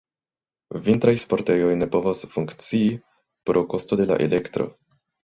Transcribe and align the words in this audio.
Vintraj 0.85 1.11
sportejoj 1.23 1.75
ne 1.81 1.87
povos 1.95 2.23
funkcii 2.35 2.87
pro 3.49 3.63
kosto 3.75 3.99
de 4.01 4.07
la 4.13 4.17
elektro. 4.27 4.67